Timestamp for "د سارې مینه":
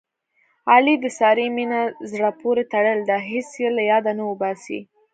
1.03-1.81